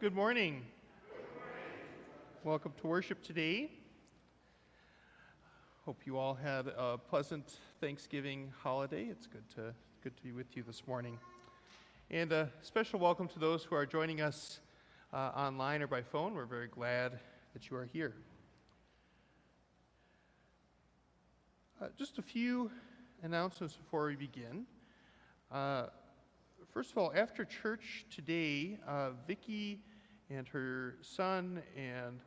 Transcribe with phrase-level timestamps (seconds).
[0.00, 0.62] Good morning.
[2.44, 3.68] Welcome to worship today.
[5.84, 9.06] Hope you all had a pleasant Thanksgiving holiday.
[9.06, 11.18] It's good to good to be with you this morning.
[12.12, 14.60] And a special welcome to those who are joining us
[15.12, 16.32] uh, online or by phone.
[16.32, 17.18] We're very glad
[17.52, 18.14] that you are here.
[21.82, 22.70] Uh, just a few
[23.24, 24.64] announcements before we begin.
[25.50, 25.86] Uh,
[26.78, 29.80] first of all, after church today, uh, Vicki
[30.30, 32.20] and her son and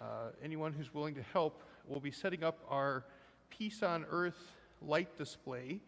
[0.00, 3.04] uh, anyone who's willing to help will be setting up our
[3.50, 5.80] Peace on Earth light display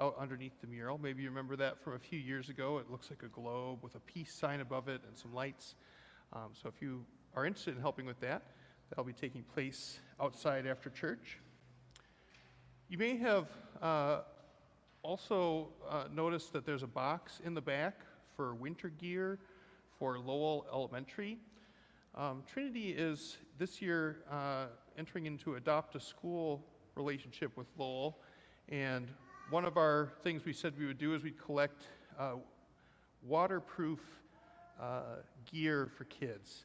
[0.00, 0.98] out underneath the mural.
[0.98, 2.78] Maybe you remember that from a few years ago.
[2.78, 5.74] It looks like a globe with a peace sign above it and some lights.
[6.32, 8.42] Um, so if you are interested in helping with that,
[8.88, 11.40] that'll be taking place outside after church.
[12.88, 13.48] You may have
[13.82, 14.20] uh,
[15.04, 18.00] also uh, noticed that there's a box in the back
[18.34, 19.38] for winter gear
[19.98, 21.36] for Lowell Elementary.
[22.14, 24.66] Um, Trinity is this year uh,
[24.96, 28.16] entering into adopt a school relationship with Lowell,
[28.70, 29.06] and
[29.50, 31.82] one of our things we said we would do is we'd collect
[32.18, 32.36] uh,
[33.26, 34.00] waterproof
[34.80, 35.16] uh,
[35.52, 36.64] gear for kids.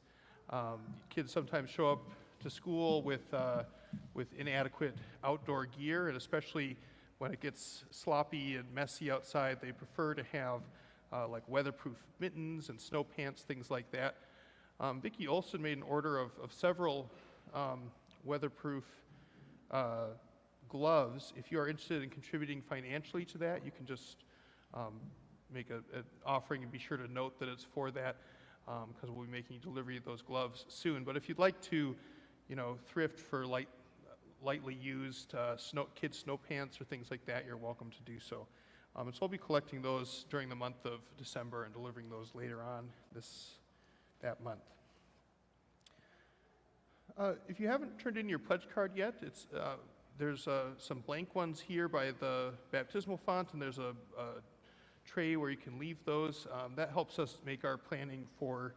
[0.49, 0.79] Um,
[1.09, 2.03] kids sometimes show up
[2.41, 3.63] to school with, uh,
[4.13, 4.95] with inadequate
[5.25, 6.77] outdoor gear, and especially
[7.19, 10.61] when it gets sloppy and messy outside, they prefer to have
[11.11, 14.15] uh, like weatherproof mittens and snow pants, things like that.
[14.79, 17.11] Um, Vicki Olson made an order of, of several
[17.53, 17.91] um,
[18.23, 18.85] weatherproof
[19.69, 20.07] uh,
[20.69, 21.33] gloves.
[21.35, 24.23] If you are interested in contributing financially to that, you can just
[24.73, 24.93] um,
[25.53, 25.83] make an
[26.25, 28.15] offering and be sure to note that it's for that
[28.65, 31.03] because um, we'll be making delivery of those gloves soon.
[31.03, 31.95] But if you'd like to,
[32.47, 33.67] you know, thrift for light,
[34.43, 38.19] lightly used uh, snow, kids' snow pants or things like that, you're welcome to do
[38.19, 38.47] so.
[38.95, 42.33] Um, and so I'll be collecting those during the month of December and delivering those
[42.33, 43.51] later on this
[44.21, 44.59] that month.
[47.17, 49.75] Uh, if you haven't turned in your pledge card yet, it's uh,
[50.17, 54.41] there's uh, some blank ones here by the baptismal font, and there's a, a
[55.05, 56.45] tray where you can leave those.
[56.51, 58.73] Um, that helps us make our planning for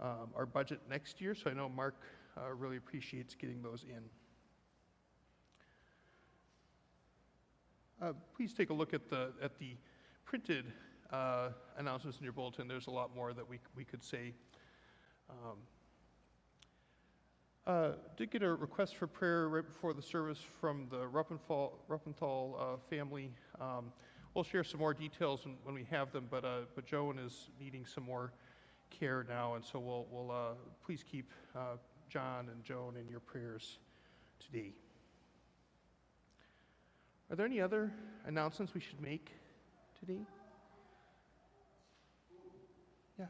[0.00, 1.34] um, our budget next year.
[1.34, 1.96] So I know Mark
[2.36, 4.02] uh, really appreciates getting those in.
[8.00, 9.74] Uh, please take a look at the, at the
[10.26, 10.66] printed
[11.12, 11.48] uh,
[11.78, 12.68] announcements in your bulletin.
[12.68, 14.34] There's a lot more that we, we could say.
[15.30, 15.56] Um,
[17.66, 22.76] uh, did get a request for prayer right before the service from the Ruppenthal, uh,
[22.90, 23.32] family.
[23.60, 23.92] Um,
[24.34, 27.48] we'll share some more details when, when we have them, but, uh, but Joan is
[27.58, 28.32] needing some more
[28.90, 30.52] care now, and so we'll, we'll uh,
[30.84, 31.32] please keep
[32.10, 33.78] John and Joan in your prayers
[34.38, 34.74] today.
[37.28, 37.92] Are there any other
[38.24, 39.32] announcements we should make
[39.98, 40.20] today?
[43.18, 43.26] Yeah.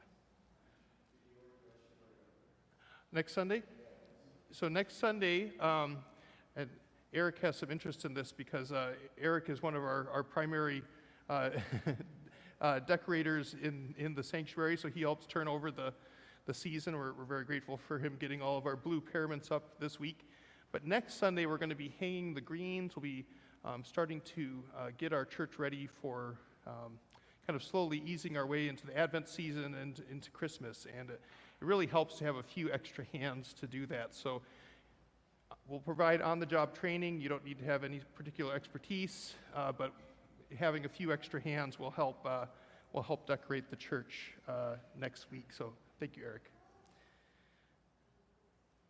[3.11, 3.63] Next Sunday?
[4.51, 5.99] So, next Sunday, um,
[6.57, 6.69] and
[7.15, 10.83] Eric has some interest in this because uh, Eric is one of our, our primary
[11.31, 11.51] uh,
[12.61, 15.95] uh, decorators in, in the sanctuary, so he helps turn over the,
[16.45, 16.95] the season.
[16.95, 20.29] We're, we're very grateful for him getting all of our blue paraments up this week.
[20.71, 22.95] But next Sunday, we're going to be hanging the greens.
[22.95, 23.25] We'll be
[23.67, 26.99] um, starting to uh, get our church ready for um,
[27.47, 30.87] kind of slowly easing our way into the Advent season and into Christmas.
[30.99, 31.21] And it,
[31.61, 34.15] really helps to have a few extra hands to do that.
[34.15, 34.43] So
[35.51, 37.19] uh, we'll provide on the job training.
[37.19, 39.95] You don't need to have any particular expertise, uh, but
[40.59, 42.45] having a few extra hands will help, uh,
[42.93, 45.47] will help decorate the church uh, next week.
[45.51, 46.43] So thank you, Eric.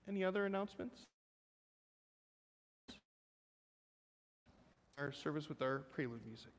[0.08, 1.06] Any other announcements?
[4.98, 6.52] our service with our prelude music.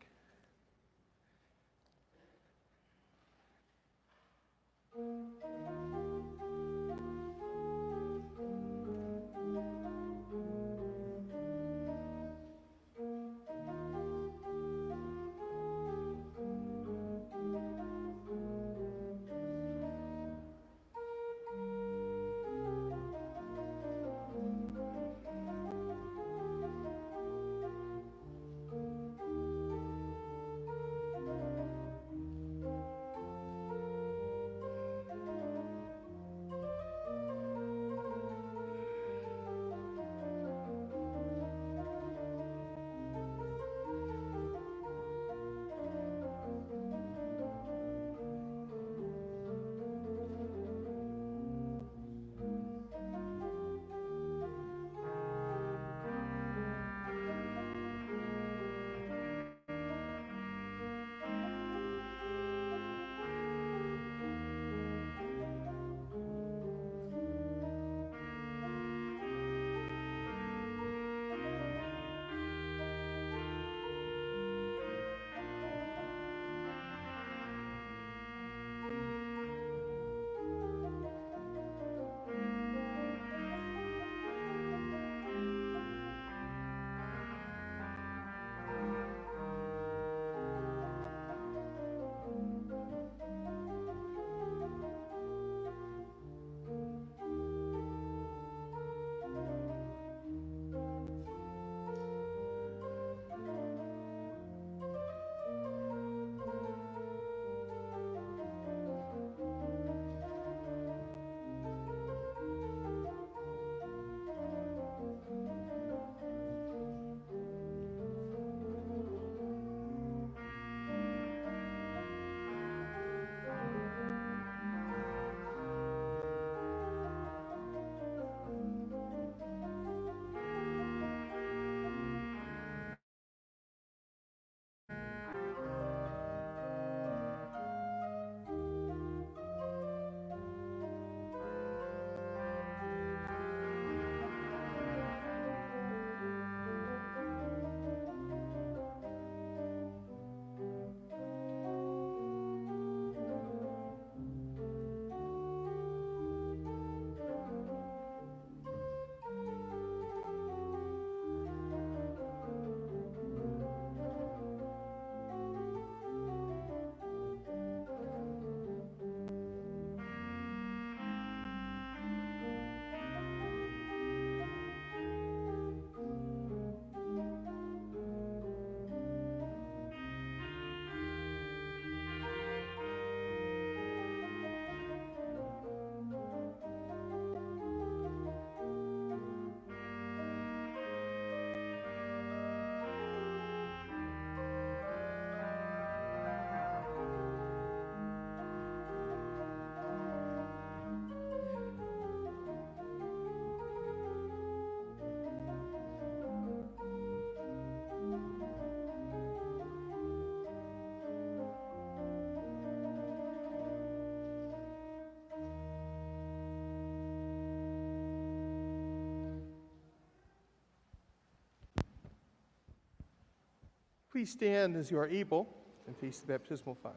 [224.18, 225.48] Please stand as you are able
[225.86, 226.96] and face the baptismal font.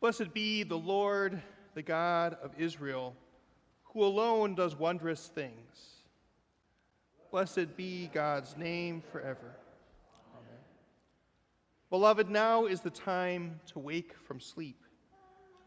[0.00, 1.42] Blessed be the Lord,
[1.74, 3.16] the God of Israel,
[3.82, 6.04] who alone does wondrous things.
[7.32, 9.56] Blessed be God's name forever.
[10.36, 10.60] Amen.
[11.90, 14.84] Beloved, now is the time to wake from sleep.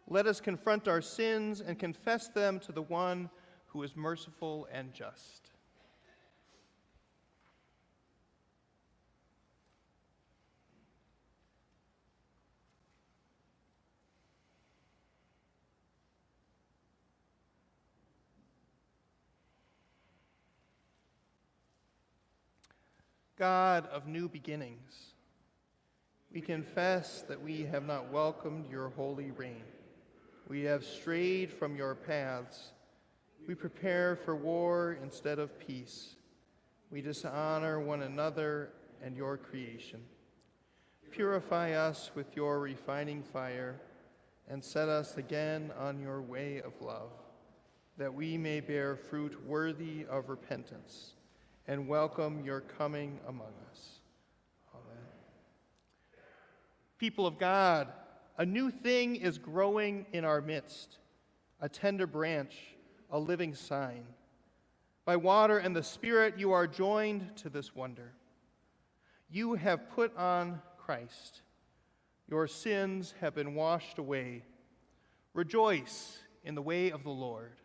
[0.07, 3.29] Let us confront our sins and confess them to the one
[3.69, 5.49] who is merciful and just.
[23.39, 25.13] God of new beginnings,
[26.33, 29.63] we confess that we have not welcomed your holy reign.
[30.49, 32.71] We have strayed from your paths.
[33.49, 36.17] We prepare for war instead of peace.
[36.91, 38.69] We dishonor one another
[39.03, 40.01] and your creation.
[41.09, 43.81] Purify us with your refining fire
[44.47, 47.09] and set us again on your way of love,
[47.97, 51.15] that we may bear fruit worthy of repentance
[51.67, 53.99] and welcome your coming among us.
[54.75, 55.05] Amen.
[56.99, 57.87] People of God,
[58.37, 60.99] a new thing is growing in our midst
[61.61, 62.55] a tender branch,
[63.09, 64.03] a living sign.
[65.05, 68.13] By water and the Spirit, you are joined to this wonder.
[69.29, 71.41] You have put on Christ.
[72.27, 74.43] Your sins have been washed away.
[75.33, 77.58] Rejoice in the way of the Lord.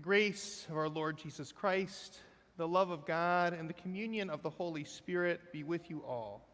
[0.00, 2.20] The grace of our Lord Jesus Christ,
[2.56, 6.48] the love of God, and the communion of the Holy Spirit be with you all.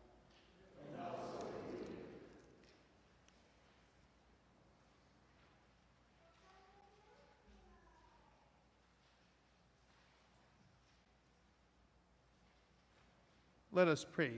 [13.71, 14.33] Let us pray.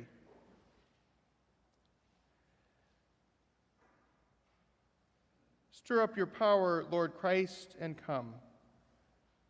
[5.70, 8.34] Stir up your power, Lord Christ, and come.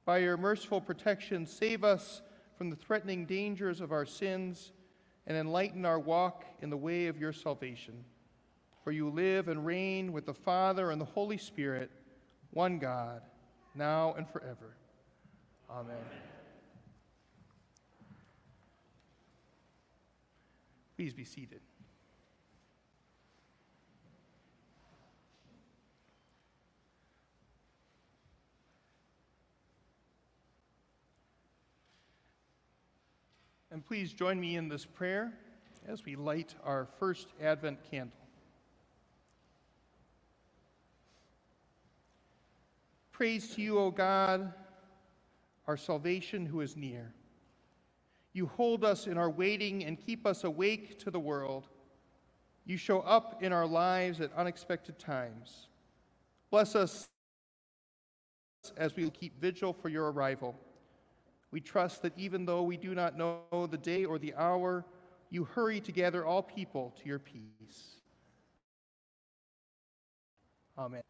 [0.09, 2.23] By your merciful protection, save us
[2.57, 4.73] from the threatening dangers of our sins
[5.27, 7.93] and enlighten our walk in the way of your salvation.
[8.83, 11.91] For you live and reign with the Father and the Holy Spirit,
[12.53, 13.21] one God,
[13.75, 14.79] now and forever.
[15.71, 15.95] Amen.
[20.97, 21.61] Please be seated.
[33.79, 35.33] And please join me in this prayer
[35.87, 38.19] as we light our first Advent candle.
[43.13, 44.53] Praise to you, O God,
[45.69, 47.15] our salvation who is near.
[48.33, 51.69] You hold us in our waiting and keep us awake to the world.
[52.67, 55.69] You show up in our lives at unexpected times.
[56.51, 57.07] Bless us
[58.77, 60.57] as we keep vigil for your arrival.
[61.51, 64.85] We trust that even though we do not know the day or the hour,
[65.31, 67.99] you hurry to gather all people to your peace.
[70.77, 71.03] Amen.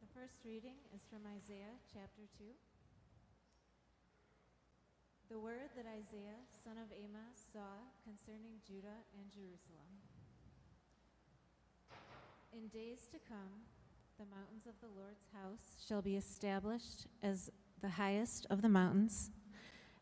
[0.00, 2.44] The first reading is from Isaiah chapter 2.
[5.28, 9.92] The word that Isaiah, son of Amos, saw concerning Judah and Jerusalem.
[12.54, 13.68] In days to come,
[14.18, 17.50] the mountains of the Lord's house shall be established as
[17.82, 19.30] the highest of the mountains,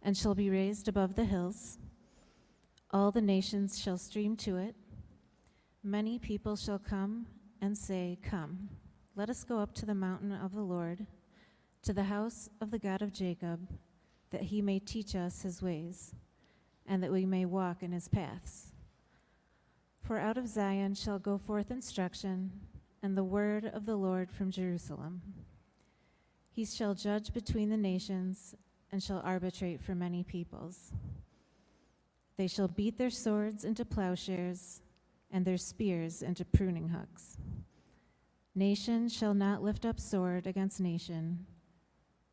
[0.00, 1.78] and shall be raised above the hills.
[2.92, 4.76] All the nations shall stream to it.
[5.82, 7.26] Many people shall come
[7.60, 8.68] and say, Come.
[9.16, 11.06] Let us go up to the mountain of the Lord,
[11.82, 13.68] to the house of the God of Jacob,
[14.30, 16.14] that he may teach us his ways,
[16.84, 18.72] and that we may walk in his paths.
[20.02, 22.50] For out of Zion shall go forth instruction,
[23.04, 25.22] and the word of the Lord from Jerusalem.
[26.50, 28.56] He shall judge between the nations,
[28.90, 30.92] and shall arbitrate for many peoples.
[32.36, 34.82] They shall beat their swords into plowshares,
[35.30, 37.36] and their spears into pruning hooks.
[38.56, 41.44] Nation shall not lift up sword against nation,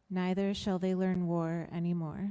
[0.08, 2.30] neither shall they learn war any more.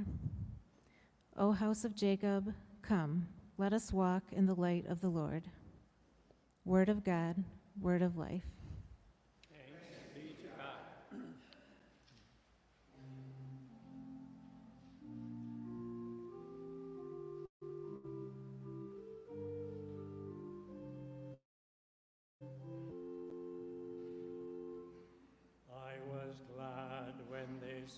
[1.37, 3.27] O house of Jacob, come,
[3.59, 5.49] let us walk in the light of the Lord.
[6.65, 7.43] Word of God,
[7.81, 8.60] word of life.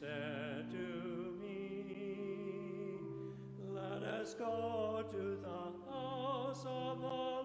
[0.01, 1.87] Said to me,
[3.75, 7.42] Let us go to the house of the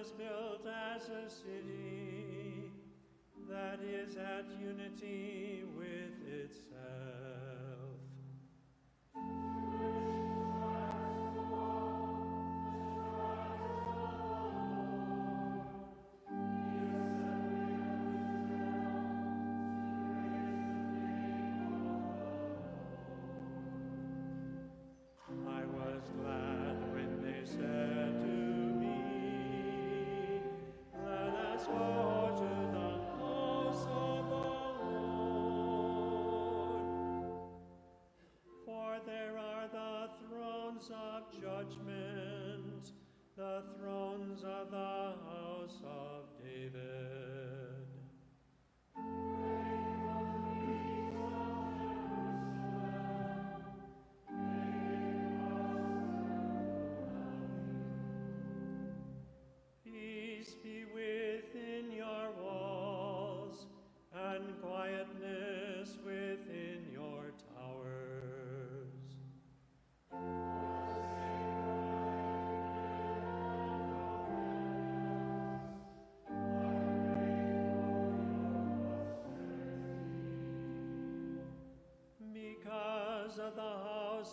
[0.00, 0.64] is built
[0.94, 2.70] as a city
[3.48, 5.47] that is at unity
[43.58, 43.97] the thrones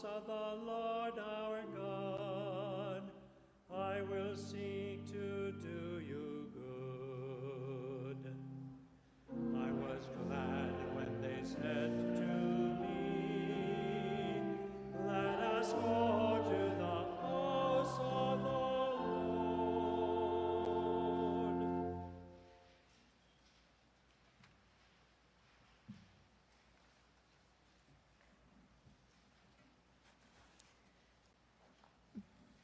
[0.06, 0.75] house of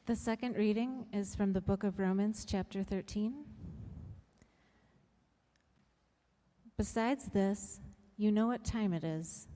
[0.06, 3.44] The second reading is from the book of Romans, chapter 13.
[6.76, 7.78] Besides this,
[8.16, 9.46] you know what time it is,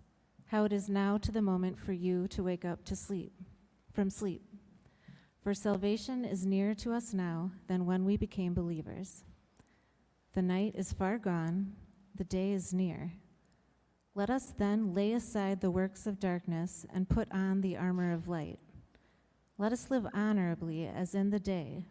[0.45, 3.33] how it is now to the moment for you to wake up to sleep,
[3.93, 4.43] from sleep.
[5.43, 9.25] For salvation is nearer to us now than when we became believers.
[10.35, 11.73] The night is far gone,
[12.15, 13.15] the day is near.
[14.15, 18.29] Let us then lay aside the works of darkness and put on the armor of
[18.29, 18.61] light.
[19.59, 21.87] Let us live honorably as in the day,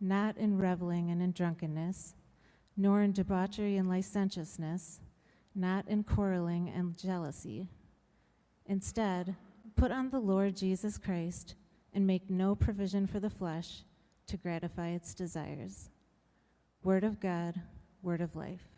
[0.00, 2.14] not in reveling and in drunkenness,
[2.78, 5.00] nor in debauchery and licentiousness,
[5.54, 7.68] not in quarreling and jealousy.
[8.64, 9.36] Instead,
[9.76, 11.56] put on the Lord Jesus Christ
[11.92, 13.82] and make no provision for the flesh
[14.26, 15.90] to gratify its desires.
[16.82, 17.60] Word of God,
[18.02, 18.70] word of life.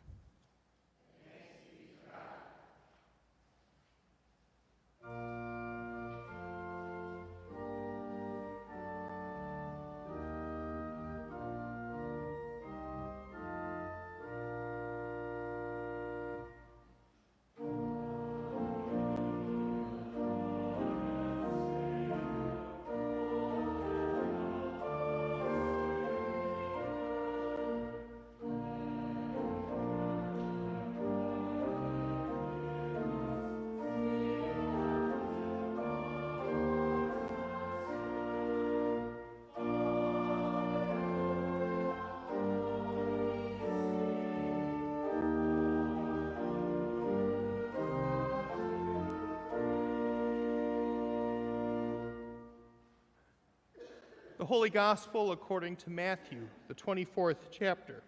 [54.53, 58.03] Holy Gospel according to Matthew, the 24th chapter.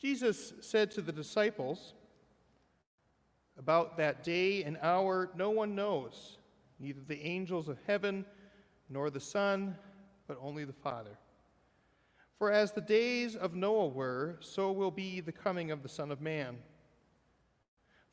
[0.00, 1.92] Jesus said to the disciples,
[3.58, 6.38] About that day and hour no one knows,
[6.78, 8.24] neither the angels of heaven
[8.88, 9.76] nor the Son,
[10.26, 11.18] but only the Father.
[12.38, 16.10] For as the days of Noah were, so will be the coming of the Son
[16.10, 16.56] of Man.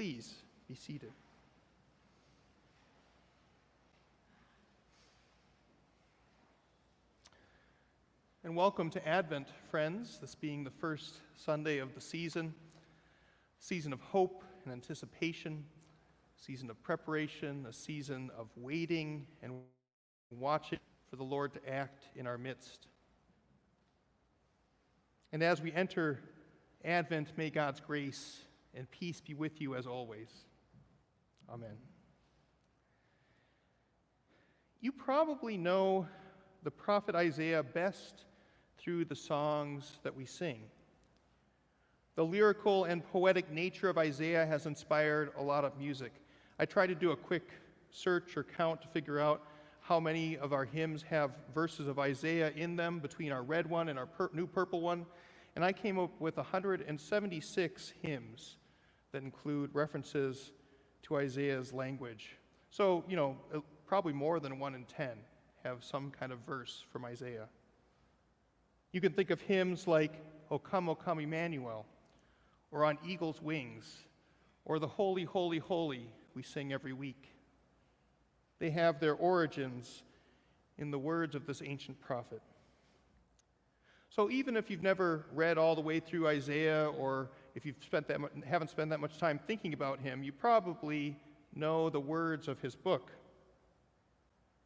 [0.00, 0.32] Please
[0.66, 1.12] be seated.
[8.42, 12.54] And welcome to Advent, friends, this being the first Sunday of the season,
[13.58, 15.66] season of hope and anticipation,
[16.34, 19.52] season of preparation, a season of waiting and
[20.30, 20.78] watching
[21.10, 22.86] for the Lord to act in our midst.
[25.30, 26.20] And as we enter
[26.86, 30.28] Advent, may God's grace and peace be with you as always.
[31.52, 31.76] Amen.
[34.80, 36.06] You probably know
[36.62, 38.24] the prophet Isaiah best
[38.78, 40.62] through the songs that we sing.
[42.16, 46.12] The lyrical and poetic nature of Isaiah has inspired a lot of music.
[46.58, 47.50] I tried to do a quick
[47.90, 49.42] search or count to figure out
[49.80, 53.88] how many of our hymns have verses of Isaiah in them between our red one
[53.88, 55.04] and our pur- new purple one,
[55.56, 58.56] and I came up with 176 hymns
[59.12, 60.52] that include references
[61.02, 62.36] to Isaiah's language.
[62.70, 65.18] So, you know, uh, probably more than one in ten
[65.64, 67.48] have some kind of verse from Isaiah.
[68.92, 70.12] You can think of hymns like
[70.50, 71.86] O come, O come, Emmanuel,
[72.70, 73.98] or On Eagle's Wings,
[74.64, 77.34] or the Holy, Holy, Holy we sing every week.
[78.58, 80.02] They have their origins
[80.78, 82.40] in the words of this ancient prophet.
[84.08, 88.08] So even if you've never read all the way through Isaiah or if you've spent
[88.08, 91.16] that mu- haven't spent that much time thinking about him, you probably
[91.54, 93.10] know the words of his book.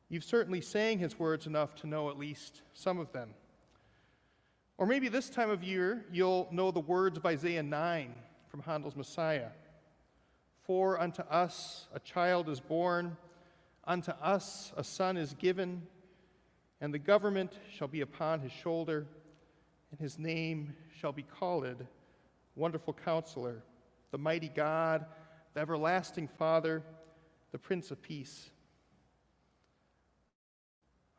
[0.09, 3.31] You've certainly sang his words enough to know at least some of them.
[4.77, 8.15] Or maybe this time of year, you'll know the words of Isaiah 9
[8.49, 9.51] from Handel's Messiah.
[10.65, 13.17] For unto us a child is born,
[13.85, 15.87] unto us a son is given,
[16.81, 19.07] and the government shall be upon his shoulder,
[19.91, 21.65] and his name shall be called
[22.57, 23.63] Wonderful Counselor,
[24.11, 25.07] the Mighty God,
[25.55, 26.83] the Everlasting Father,
[27.53, 28.51] the Prince of Peace.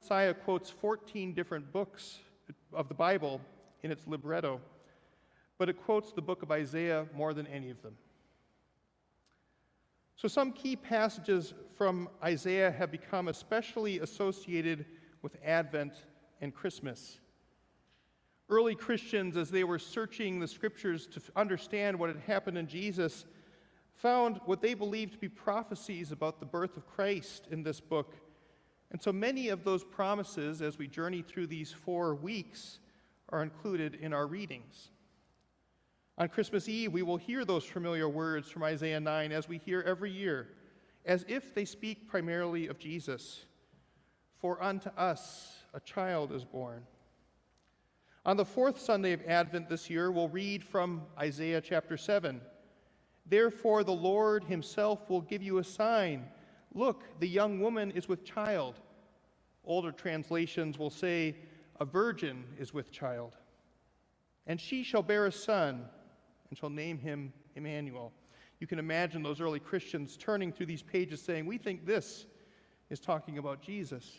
[0.02, 2.19] Messiah quotes 14 different books
[2.74, 3.41] of the Bible
[3.84, 4.62] in its libretto,
[5.58, 7.95] but it quotes the book of Isaiah more than any of them.
[10.15, 14.86] So, some key passages from Isaiah have become especially associated
[15.21, 15.93] with Advent
[16.39, 17.19] and Christmas.
[18.47, 23.25] Early Christians, as they were searching the scriptures to understand what had happened in Jesus,
[23.95, 28.13] found what they believed to be prophecies about the birth of Christ in this book.
[28.91, 32.79] And so many of those promises, as we journey through these four weeks,
[33.29, 34.91] are included in our readings.
[36.17, 39.81] On Christmas Eve, we will hear those familiar words from Isaiah 9 as we hear
[39.81, 40.49] every year,
[41.03, 43.43] as if they speak primarily of Jesus.
[44.38, 46.84] For unto us a child is born.
[48.26, 52.42] On the fourth Sunday of Advent this year, we'll read from Isaiah chapter 7.
[53.28, 56.26] Therefore, the Lord himself will give you a sign.
[56.74, 58.80] Look, the young woman is with child.
[59.64, 61.36] Older translations will say,
[61.80, 63.38] A virgin is with child.
[64.48, 65.86] And she shall bear a son,
[66.50, 68.12] and shall name him Emmanuel.
[68.60, 72.26] You can imagine those early Christians turning through these pages saying, We think this
[72.90, 74.18] is talking about Jesus.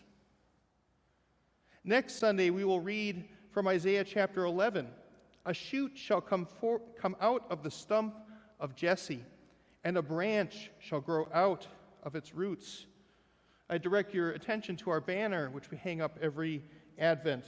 [1.83, 4.87] Next Sunday, we will read from Isaiah chapter 11
[5.47, 8.15] A shoot shall come, for, come out of the stump
[8.61, 9.25] of Jesse,
[9.83, 11.67] and a branch shall grow out
[12.03, 12.85] of its roots.
[13.71, 16.65] I direct your attention to our banner, which we hang up every
[16.99, 17.45] Advent.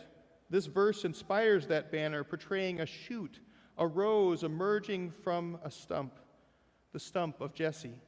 [0.49, 3.41] This verse inspires that banner, portraying a shoot,
[3.77, 6.15] a rose emerging from a stump,
[6.95, 8.01] the stump of Jesse.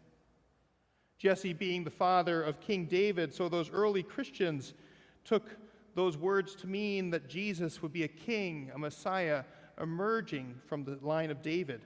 [1.18, 4.72] Jesse being the father of King David, so those early Christians
[5.22, 5.50] took
[5.94, 9.44] those words to mean that Jesus would be a king, a Messiah,
[9.80, 11.82] emerging from the line of David.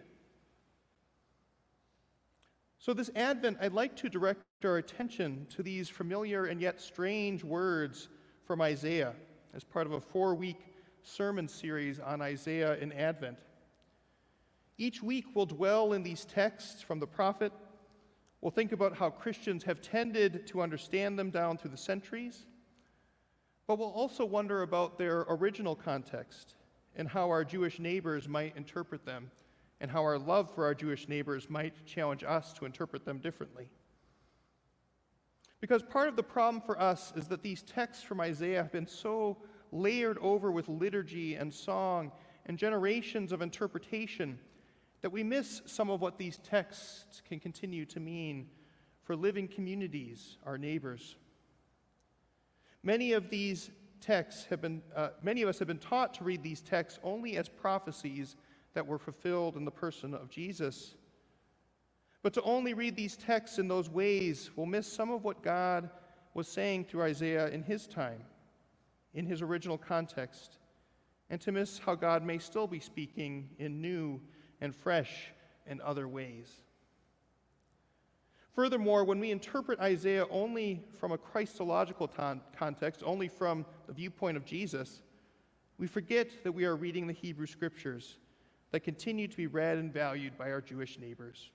[2.78, 7.42] So, this Advent, I'd like to direct our attention to these familiar and yet strange
[7.42, 8.08] words
[8.44, 9.14] from Isaiah
[9.54, 10.58] as part of a four week
[11.02, 13.38] sermon series on Isaiah in Advent.
[14.76, 17.52] Each week, we'll dwell in these texts from the prophet.
[18.40, 22.44] We'll think about how Christians have tended to understand them down through the centuries.
[23.66, 26.54] But we'll also wonder about their original context
[26.96, 29.30] and how our Jewish neighbors might interpret them,
[29.80, 33.68] and how our love for our Jewish neighbors might challenge us to interpret them differently.
[35.60, 38.86] Because part of the problem for us is that these texts from Isaiah have been
[38.86, 39.38] so
[39.72, 42.12] layered over with liturgy and song
[42.46, 44.38] and generations of interpretation
[45.02, 48.46] that we miss some of what these texts can continue to mean
[49.02, 51.16] for living communities, our neighbors.
[52.84, 53.70] Many of these
[54.02, 57.38] texts have been, uh, many of us have been taught to read these texts only
[57.38, 58.36] as prophecies
[58.74, 60.94] that were fulfilled in the person of Jesus.
[62.22, 65.88] But to only read these texts in those ways will miss some of what God
[66.34, 68.22] was saying through Isaiah in his time,
[69.14, 70.58] in his original context,
[71.30, 74.20] and to miss how God may still be speaking in new
[74.60, 75.32] and fresh
[75.66, 76.60] and other ways.
[78.54, 84.36] Furthermore, when we interpret Isaiah only from a Christological ton- context, only from the viewpoint
[84.36, 85.02] of Jesus,
[85.76, 88.18] we forget that we are reading the Hebrew Scriptures
[88.70, 91.50] that continue to be read and valued by our Jewish neighbors.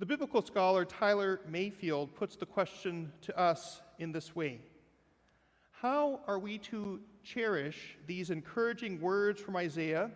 [0.00, 4.58] The biblical scholar Tyler Mayfield puts the question to us in this way
[5.70, 10.10] How are we to cherish these encouraging words from Isaiah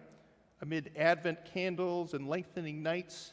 [0.61, 3.33] amid Advent candles and lengthening nights?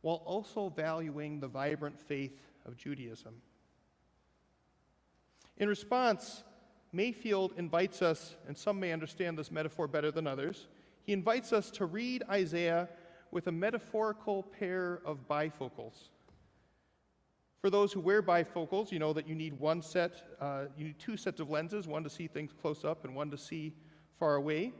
[0.00, 3.34] While also valuing the vibrant faith of Judaism.
[5.56, 6.44] In response,
[6.92, 10.68] Mayfield invites us, and some may understand this metaphor better than others,
[11.02, 12.88] he invites us to read Isaiah
[13.30, 16.10] with a metaphorical pair of bifocals.
[17.60, 20.98] For those who wear bifocals, you know that you need one set, uh, you need
[20.98, 23.74] two sets of lenses, one to see things close up and one to see
[24.18, 24.72] far away.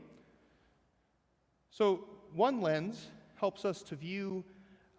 [1.69, 4.45] So one lens helps us to view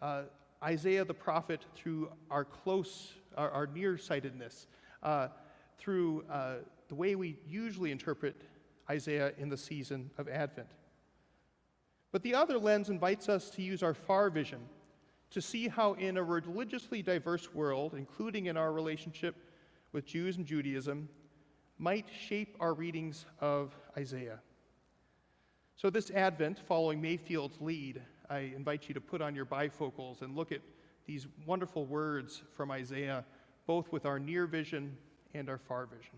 [0.03, 0.23] uh,
[0.63, 4.67] Isaiah the prophet through our close, our, our nearsightedness,
[5.03, 5.29] uh,
[5.79, 6.57] through uh,
[6.89, 8.37] the way we usually interpret
[8.91, 10.69] Isaiah in the season of Advent.
[12.13, 14.61] But the other lens invites us to use our far vision
[15.31, 19.37] to see how, in a religiously diverse world, including in our relationship
[19.93, 21.09] with Jews and Judaism,
[21.79, 24.41] might shape our readings of Isaiah.
[25.77, 30.37] So, this Advent, following Mayfield's lead, I invite you to put on your bifocals and
[30.37, 30.61] look at
[31.05, 33.25] these wonderful words from Isaiah,
[33.67, 34.97] both with our near vision
[35.35, 36.15] and our far vision.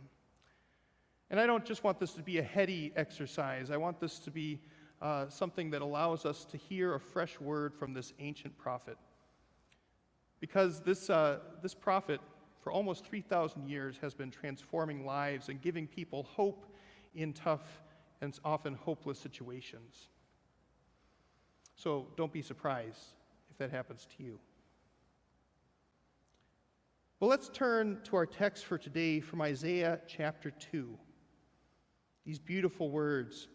[1.31, 4.31] And I don't just want this to be a heady exercise, I want this to
[4.31, 4.61] be
[5.01, 8.98] uh, something that allows us to hear a fresh word from this ancient prophet.
[10.38, 12.20] Because this, uh, this prophet,
[12.61, 16.66] for almost 3,000 years, has been transforming lives and giving people hope
[17.14, 17.83] in tough
[18.20, 20.09] and often hopeless situations.
[21.83, 23.14] So don't be surprised
[23.51, 24.38] if that happens to you.
[27.18, 30.97] Well, let's turn to our text for today from Isaiah chapter 2.
[32.25, 33.49] These beautiful words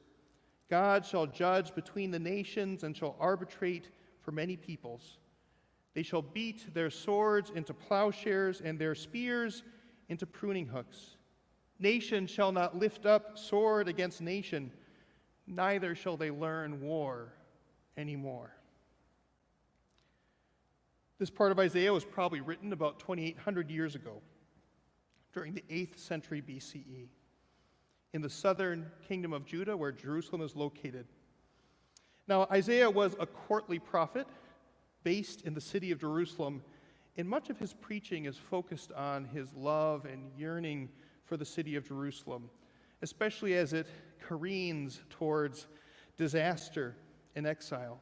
[0.69, 5.19] God shall judge between the nations and shall arbitrate for many peoples.
[5.93, 9.63] They shall beat their swords into plowshares and their spears
[10.09, 11.15] into pruning hooks.
[11.79, 14.69] Nation shall not lift up sword against nation,
[15.47, 17.36] neither shall they learn war
[17.97, 18.53] anymore.
[21.19, 24.21] This part of Isaiah was probably written about 2,800 years ago,
[25.33, 27.09] during the 8th century BCE
[28.13, 31.05] in the southern kingdom of Judah, where Jerusalem is located.
[32.27, 34.27] Now, Isaiah was a courtly prophet
[35.03, 36.63] based in the city of Jerusalem,
[37.17, 40.89] and much of his preaching is focused on his love and yearning
[41.25, 42.49] for the city of Jerusalem,
[43.01, 43.87] especially as it
[44.27, 45.67] careens towards
[46.17, 46.95] disaster
[47.37, 48.01] and exile.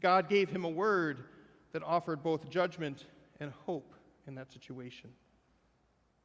[0.00, 1.24] God gave him a word
[1.72, 3.06] that offered both judgment
[3.40, 3.94] and hope
[4.26, 5.10] in that situation.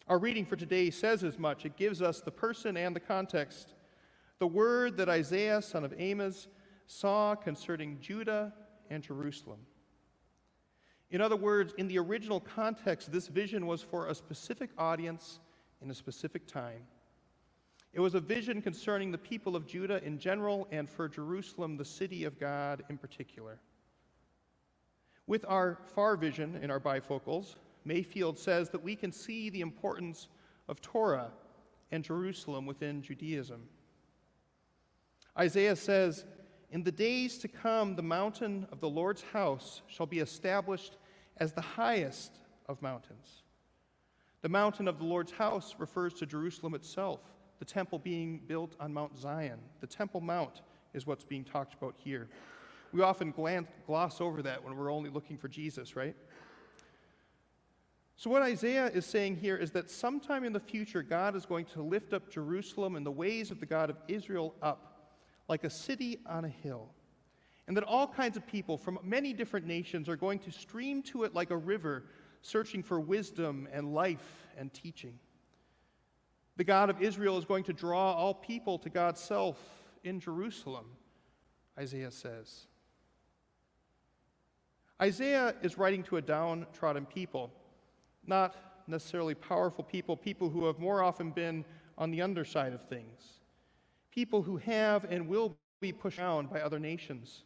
[0.08, 1.66] Our reading for today says as much.
[1.66, 3.74] It gives us the person and the context.
[4.40, 6.48] The word that Isaiah, son of Amos,
[6.86, 8.54] saw concerning Judah
[8.90, 9.60] and Jerusalem.
[11.10, 15.40] In other words, in the original context, this vision was for a specific audience
[15.82, 16.84] in a specific time.
[17.98, 21.84] It was a vision concerning the people of Judah in general and for Jerusalem, the
[21.84, 23.60] city of God, in particular.
[25.26, 27.56] With our far vision in our bifocals,
[27.86, 30.28] Mayfield says that we can see the importance
[30.68, 31.32] of Torah
[31.92, 33.64] and Jerusalem within Judaism.
[35.36, 36.24] Isaiah says,
[36.70, 40.98] In the days to come, the mountain of the Lord's house shall be established
[41.38, 42.38] as the highest
[42.70, 43.42] of mountains.
[44.44, 47.22] The mountain of the Lord's house refers to Jerusalem itself,
[47.60, 49.60] the temple being built on Mount Zion.
[49.82, 50.62] The Temple Mount
[50.94, 52.28] is what's being talked about here.
[52.92, 56.16] We often glance, gloss over that when we're only looking for Jesus, right?
[58.16, 61.66] So, what Isaiah is saying here is that sometime in the future, God is going
[61.66, 65.12] to lift up Jerusalem and the ways of the God of Israel up
[65.48, 66.90] like a city on a hill.
[67.68, 71.26] And that all kinds of people from many different nations are going to stream to
[71.26, 72.06] it like a river,
[72.42, 75.20] searching for wisdom and life and teaching.
[76.58, 79.58] The God of Israel is going to draw all people to God's self
[80.04, 80.86] in Jerusalem,
[81.80, 82.66] Isaiah says.
[85.00, 87.52] Isaiah is writing to a downtrodden people
[88.26, 88.56] not
[88.88, 91.64] necessarily powerful people, people who have more often been
[91.98, 93.40] on the underside of things,
[94.12, 97.44] people who have and will be pushed down by other nations.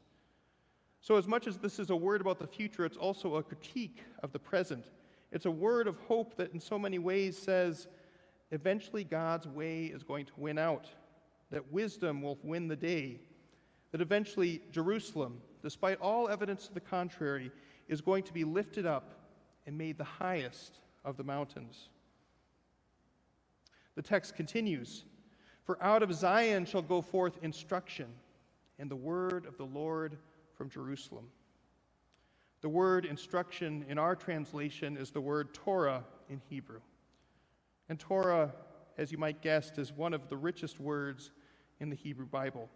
[1.01, 4.03] So, as much as this is a word about the future, it's also a critique
[4.23, 4.85] of the present.
[5.31, 7.87] It's a word of hope that, in so many ways, says
[8.51, 10.87] eventually God's way is going to win out,
[11.49, 13.19] that wisdom will win the day,
[13.91, 17.51] that eventually Jerusalem, despite all evidence to the contrary,
[17.87, 19.13] is going to be lifted up
[19.65, 21.89] and made the highest of the mountains.
[23.95, 25.03] The text continues
[25.63, 28.07] For out of Zion shall go forth instruction,
[28.79, 30.17] and the word of the Lord
[30.53, 31.27] from Jerusalem.
[32.61, 36.79] The word instruction in our translation is the word Torah in Hebrew.
[37.91, 38.53] And Torah,
[38.97, 41.31] as you might guess, is one of the richest words
[41.81, 42.69] in the Hebrew Bible,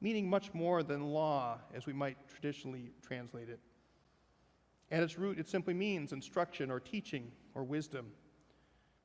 [0.00, 3.60] meaning much more than law, as we might traditionally translate it.
[4.90, 8.06] At its root, it simply means instruction or teaching or wisdom.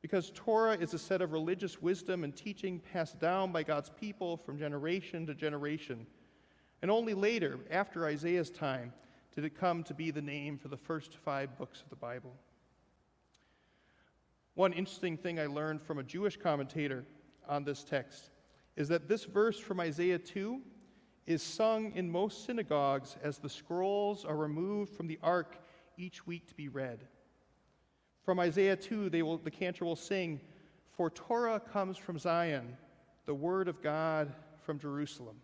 [0.02, 4.38] Because Torah is a set of religious wisdom and teaching passed down by God's people
[4.38, 6.08] from generation to generation.
[6.82, 8.94] And only later, after Isaiah's time,
[9.36, 12.34] did it come to be the name for the first five books of the Bible.
[14.56, 17.06] One interesting thing I learned from a Jewish commentator
[17.48, 18.32] on this text
[18.78, 20.62] is that this verse from Isaiah 2
[21.28, 25.58] is sung in most synagogues as the scrolls are removed from the ark
[25.98, 27.06] each week to be read.
[28.24, 30.40] From Isaiah 2, they will, the cantor will sing,
[30.96, 32.78] For Torah comes from Zion,
[33.26, 35.36] the word of God from Jerusalem.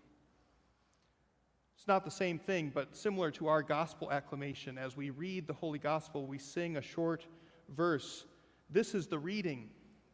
[1.75, 4.77] It's not the same thing, but similar to our gospel acclamation.
[4.77, 7.25] As we read the Holy Gospel, we sing a short
[7.69, 8.25] verse.
[8.71, 9.69] This is the reading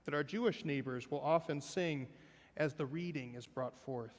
[0.06, 2.08] that our Jewish neighbors will often sing
[2.56, 4.16] as the reading is brought forth.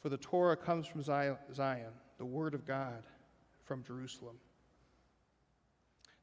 [0.00, 3.02] For the Torah comes from Zion, the Word of God
[3.64, 4.36] from Jerusalem.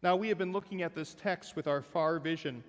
[0.01, 2.63] Now, we have been looking at this text with our far vision,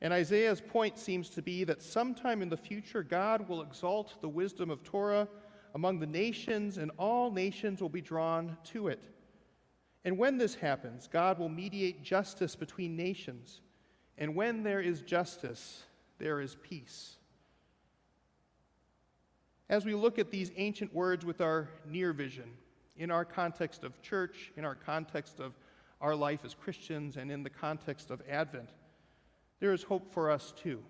[0.00, 4.28] and Isaiah's point seems to be that sometime in the future, God will exalt the
[4.28, 5.28] wisdom of Torah
[5.74, 9.00] among the nations, and all nations will be drawn to it.
[10.04, 13.60] And when this happens, God will mediate justice between nations.
[14.18, 15.82] And when there is justice,
[16.18, 17.16] there is peace.
[19.68, 22.50] As we look at these ancient words with our near vision,
[22.96, 25.54] in our context of church, in our context of
[26.00, 28.70] our life as Christians, and in the context of Advent,
[29.58, 30.82] there is hope for us too.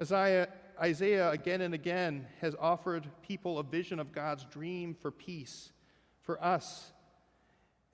[0.00, 0.48] Isaiah,
[0.80, 5.72] Isaiah again and again has offered people a vision of God's dream for peace
[6.20, 6.92] for us.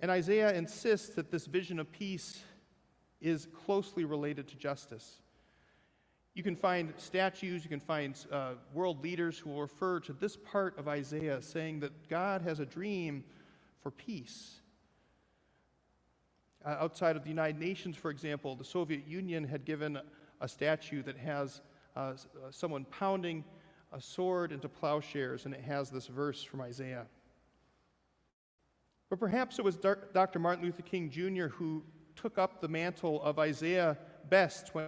[0.02, 2.42] And Isaiah insists that this vision of peace
[3.20, 5.22] is closely related to justice.
[6.34, 10.36] You can find statues, you can find uh, world leaders who will refer to this
[10.36, 13.22] part of Isaiah saying that God has a dream
[13.80, 14.60] for peace.
[16.64, 20.00] Uh, outside of the United Nations, for example, the Soviet Union had given
[20.40, 21.60] a statue that has
[21.94, 22.14] uh, uh,
[22.50, 23.44] someone pounding
[23.92, 27.06] a sword into plowshares, and it has this verse from Isaiah.
[29.12, 30.38] But perhaps it was Dr.
[30.38, 31.48] Martin Luther King Jr.
[31.48, 31.84] who
[32.16, 33.98] took up the mantle of Isaiah
[34.30, 34.86] best when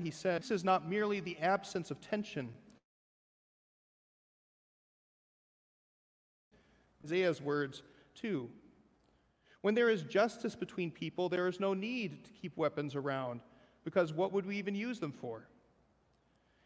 [0.00, 2.50] he said, This is not merely the absence of tension.
[7.04, 7.82] Isaiah's words,
[8.14, 8.48] too.
[9.62, 13.40] When there is justice between people, there is no need to keep weapons around,
[13.82, 15.48] because what would we even use them for?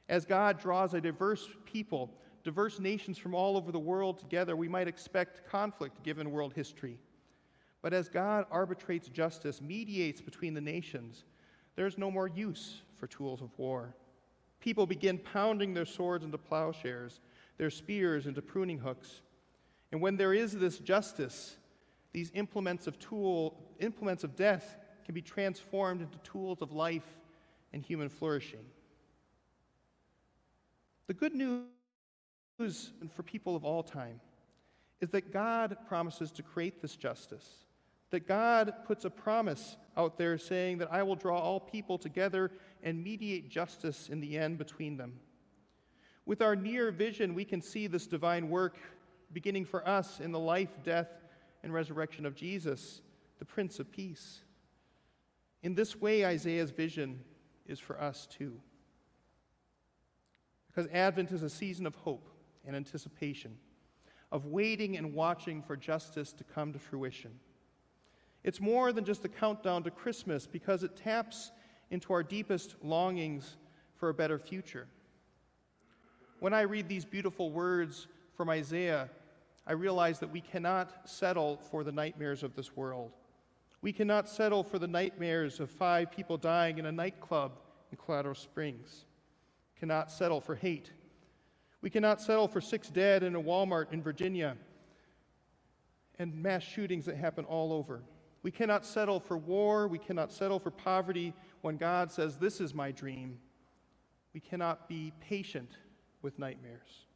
[0.06, 2.10] As God draws a diverse people,
[2.42, 6.98] diverse nations from all over the world together, we might expect conflict given world history.
[7.82, 11.24] But as God arbitrates justice, mediates between the nations,
[11.74, 13.94] there is no more use for tools of war.
[14.60, 17.20] People begin pounding their swords into plowshares,
[17.58, 19.22] their spears into pruning hooks.
[19.90, 21.56] And when there is this justice,
[22.12, 27.18] these implements of tool, implements of death can be transformed into tools of life
[27.72, 28.64] and human flourishing.
[31.08, 31.64] The good news
[33.14, 34.20] for people of all time
[35.00, 37.62] is that God promises to create this justice
[38.12, 42.52] that God puts a promise out there saying that I will draw all people together
[42.82, 45.14] and mediate justice in the end between them.
[46.26, 48.76] With our near vision, we can see this divine work
[49.32, 51.08] beginning for us in the life, death,
[51.62, 53.00] and resurrection of Jesus,
[53.38, 54.42] the Prince of Peace.
[55.62, 57.18] In this way, Isaiah's vision
[57.66, 58.60] is for us too.
[60.66, 62.28] Because Advent is a season of hope
[62.66, 63.56] and anticipation,
[64.30, 67.32] of waiting and watching for justice to come to fruition.
[68.44, 71.52] It's more than just a countdown to Christmas because it taps
[71.90, 73.56] into our deepest longings
[73.94, 74.86] for a better future.
[76.40, 79.08] When I read these beautiful words from Isaiah,
[79.66, 83.12] I realize that we cannot settle for the nightmares of this world.
[83.80, 87.52] We cannot settle for the nightmares of five people dying in a nightclub
[87.92, 89.04] in Colorado Springs.
[89.78, 90.92] Cannot settle for hate.
[91.82, 94.56] We cannot settle for six dead in a Walmart in Virginia
[96.18, 98.02] and mass shootings that happen all over.
[98.44, 99.88] We cannot settle for war.
[99.88, 103.38] We cannot settle for poverty when God says, This is my dream.
[104.32, 105.70] We cannot be patient
[106.22, 107.06] with nightmares.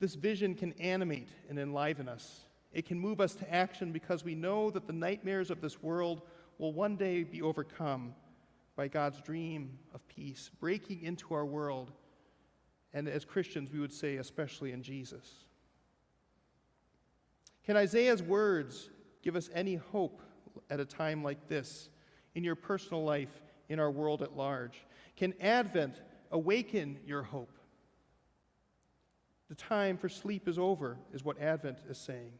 [0.00, 2.40] This vision can animate and enliven us.
[2.72, 6.22] It can move us to action because we know that the nightmares of this world
[6.58, 8.14] will one day be overcome
[8.78, 11.90] by God's dream of peace breaking into our world.
[12.94, 15.28] And as Christians, we would say, especially in Jesus.
[17.66, 18.88] Can Isaiah's words
[19.20, 20.22] give us any hope
[20.70, 21.88] at a time like this
[22.36, 24.86] in your personal life, in our world at large?
[25.16, 26.00] Can Advent
[26.30, 27.58] awaken your hope?
[29.48, 32.30] The time for sleep is over, is what Advent is saying.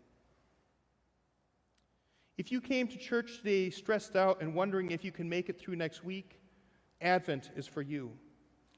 [2.39, 5.59] If you came to church today stressed out and wondering if you can make it
[5.59, 6.39] through next week,
[7.01, 8.13] Advent is for you.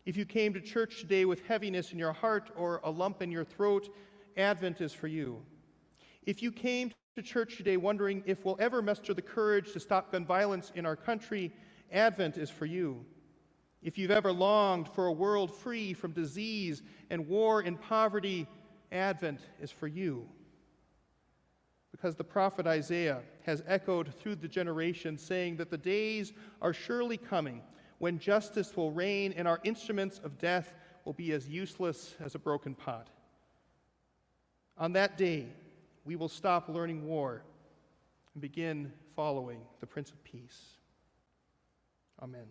[0.07, 3.31] If you came to church today with heaviness in your heart or a lump in
[3.31, 3.95] your throat,
[4.39, 5.43] Advent is for you.
[6.25, 10.11] If you came to church today wondering if we'll ever muster the courage to stop
[10.11, 11.53] gun violence in our country,
[11.93, 13.05] Advent is for you.
[13.83, 16.81] If you've ever longed for a world free from disease
[17.11, 18.47] and war and poverty,
[18.91, 20.27] Advent is for you.
[22.01, 26.33] Because the prophet Isaiah has echoed through the generations, saying that the days
[26.63, 27.61] are surely coming
[27.99, 30.73] when justice will reign and our instruments of death
[31.05, 33.09] will be as useless as a broken pot.
[34.79, 35.49] On that day,
[36.07, 37.43] we will stop learning war
[38.33, 40.77] and begin following the Prince of Peace.
[42.23, 42.47] Amen.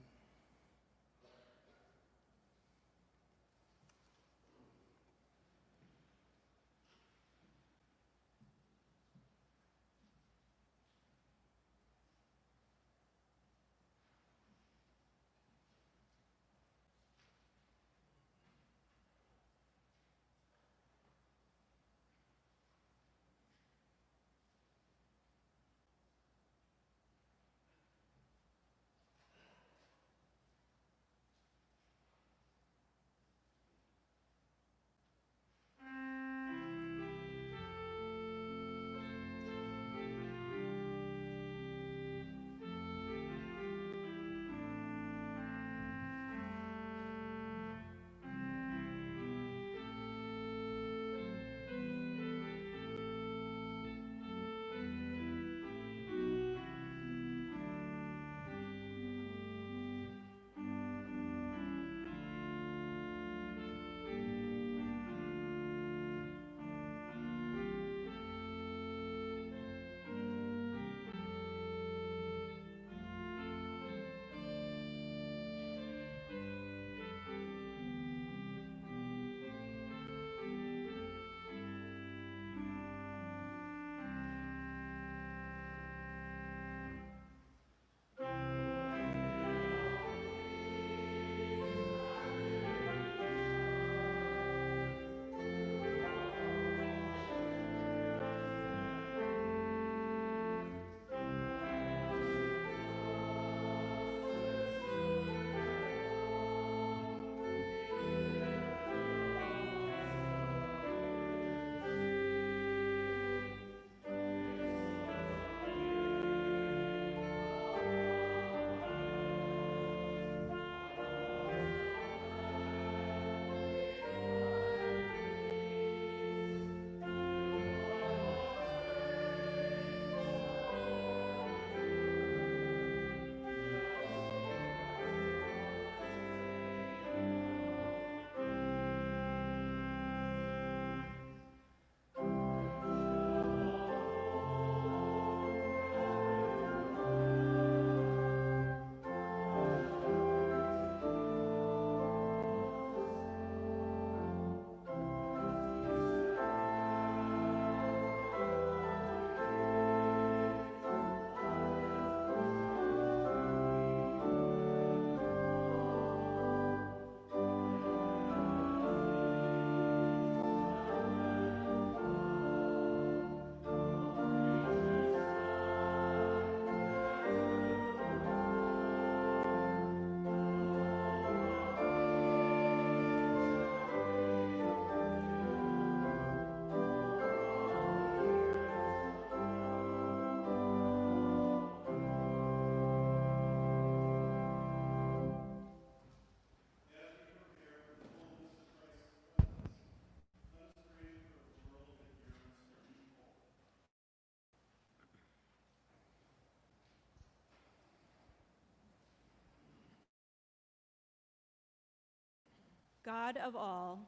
[213.09, 214.07] God of all,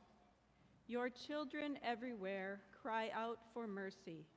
[0.87, 4.27] your children everywhere cry out for mercy.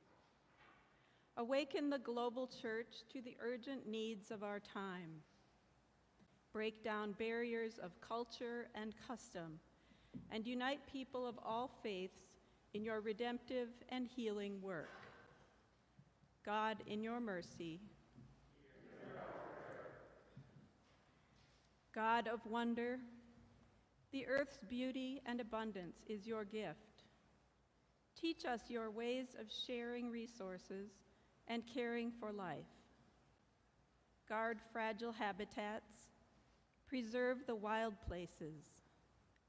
[1.37, 5.21] Awaken the global church to the urgent needs of our time.
[6.51, 9.59] Break down barriers of culture and custom,
[10.31, 12.17] and unite people of all faiths
[12.73, 14.89] in your redemptive and healing work.
[16.43, 17.81] God, in your mercy,
[21.93, 22.97] God of wonder,
[24.15, 27.03] the earth's beauty and abundance is your gift.
[28.17, 30.89] Teach us your ways of sharing resources
[31.49, 32.63] and caring for life.
[34.29, 36.11] Guard fragile habitats,
[36.87, 38.63] preserve the wild places,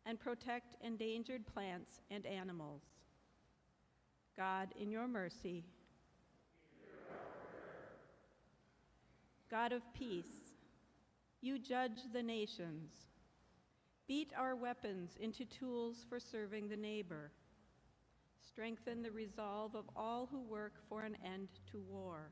[0.04, 2.82] and protect endangered plants and animals.
[4.36, 5.62] God, in your mercy,
[9.48, 10.56] God of peace,
[11.40, 12.90] you judge the nations
[14.08, 17.32] Beat our weapons into tools for serving the neighbor.
[18.40, 22.30] Strengthen the resolve of all who work for an end to war.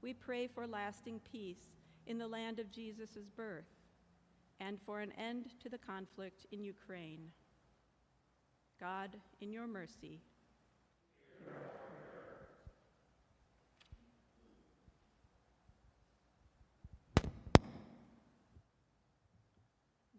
[0.00, 3.64] We pray for lasting peace in the land of Jesus' birth
[4.58, 7.30] and for an end to the conflict in Ukraine.
[8.80, 10.20] God, in your mercy,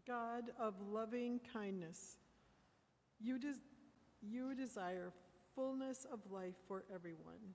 [0.08, 2.18] God of loving kindness,
[3.20, 3.60] you, des-
[4.22, 5.12] you desire
[5.54, 7.54] fullness of life for everyone.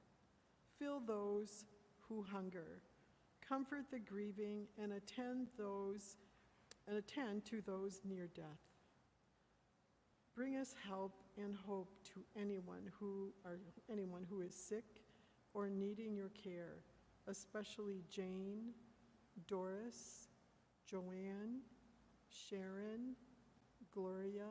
[0.78, 1.64] Fill those
[2.09, 2.82] who hunger,
[3.46, 6.16] comfort the grieving, and attend those
[6.88, 8.44] and attend to those near death.
[10.34, 14.84] Bring us help and hope to anyone who are anyone who is sick
[15.55, 16.82] or needing your care,
[17.28, 18.72] especially Jane,
[19.46, 20.28] Doris,
[20.86, 21.61] Joanne,
[22.33, 23.14] Sharon,
[23.93, 24.49] Gloria,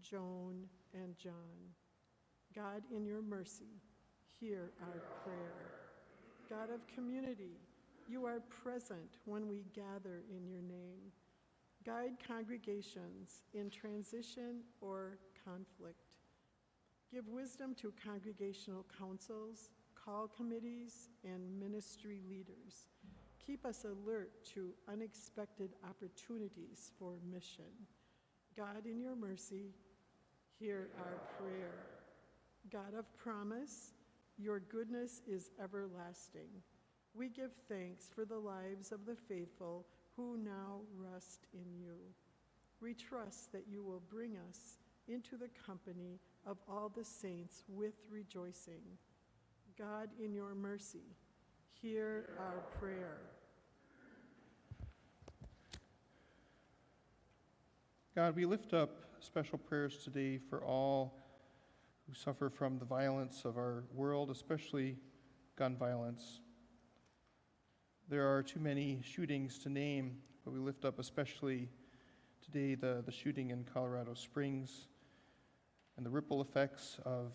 [0.00, 1.74] Joan, and John.
[2.54, 3.82] God, in your mercy,
[4.40, 5.72] hear our prayer.
[6.48, 7.58] God of community,
[8.08, 11.12] you are present when we gather in your name.
[11.84, 16.06] Guide congregations in transition or conflict.
[17.12, 22.86] Give wisdom to congregational councils, call committees, and ministry leaders.
[23.46, 27.64] Keep us alert to unexpected opportunities for mission.
[28.56, 29.66] God, in your mercy,
[30.58, 31.70] hear our prayer.
[32.72, 33.92] God of promise,
[34.36, 36.48] your goodness is everlasting.
[37.14, 39.86] We give thanks for the lives of the faithful
[40.16, 41.94] who now rest in you.
[42.80, 47.94] We trust that you will bring us into the company of all the saints with
[48.10, 48.82] rejoicing.
[49.78, 51.14] God, in your mercy,
[51.82, 53.18] hear our prayer.
[58.14, 61.18] God, we lift up special prayers today for all
[62.06, 64.96] who suffer from the violence of our world, especially
[65.56, 66.40] gun violence.
[68.08, 71.68] There are too many shootings to name, but we lift up especially
[72.42, 74.86] today the, the shooting in Colorado Springs
[75.96, 77.32] and the ripple effects of,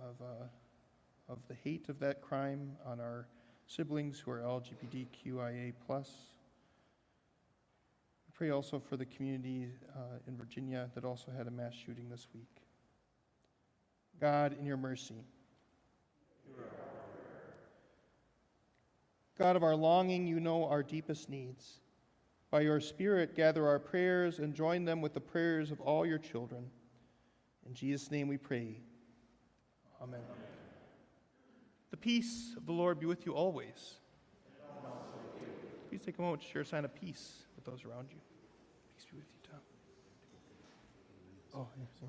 [0.00, 3.26] of, uh, of the hate of that crime on our
[3.66, 5.72] siblings who are LGBTQIA.
[5.88, 6.02] We
[8.32, 12.26] pray also for the community uh, in Virginia that also had a mass shooting this
[12.34, 12.48] week.
[14.20, 15.24] God, in your mercy.
[19.38, 21.80] God of our longing, you know our deepest needs.
[22.50, 26.18] By your Spirit, gather our prayers and join them with the prayers of all your
[26.18, 26.70] children.
[27.66, 28.76] In Jesus' name we pray.
[30.00, 30.20] Amen.
[31.94, 33.94] The peace of the Lord be with you always.
[35.88, 38.16] Please take a moment to share a sign of peace with those around you.
[38.96, 39.60] Peace be with you, Tom.
[41.54, 42.08] Oh, yeah,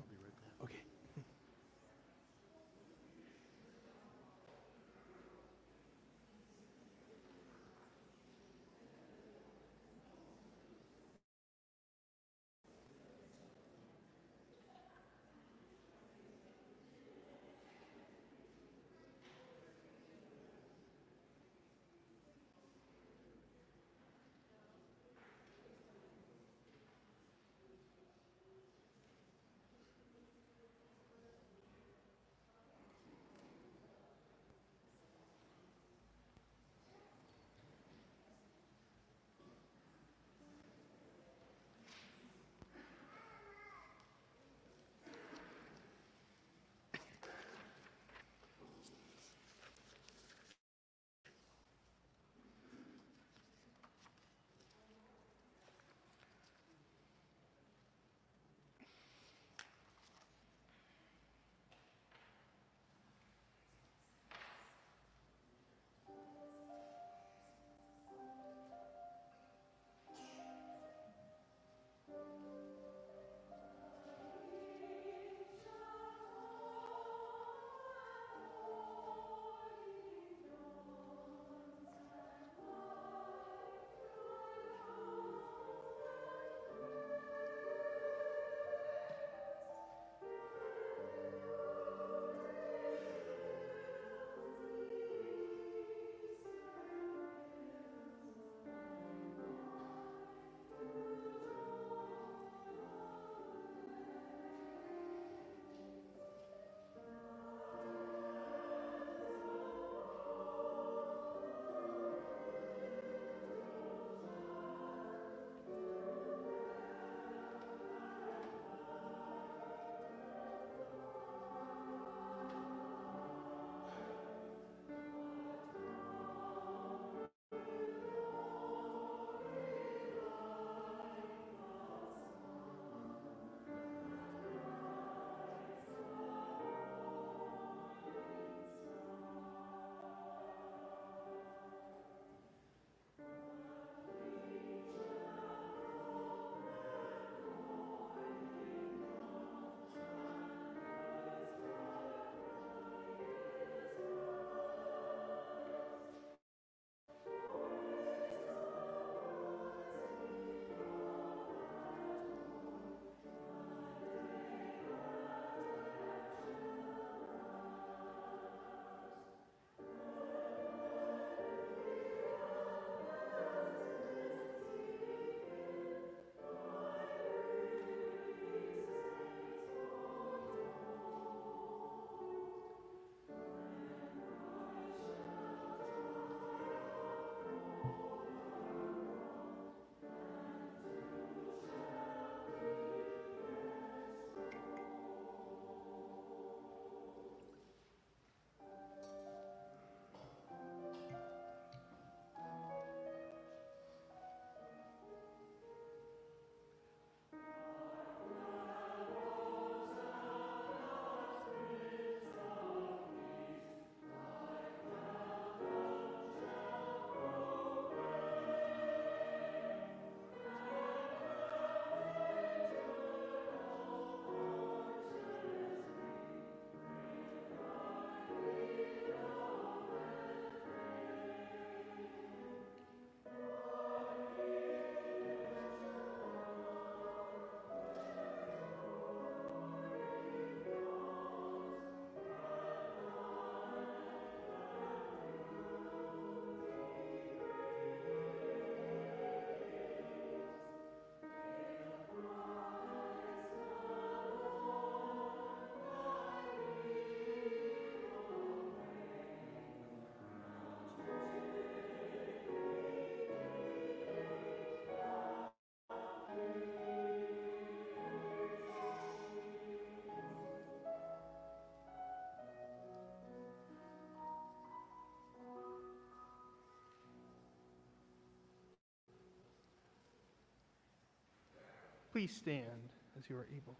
[282.16, 283.76] Please stand as you are able.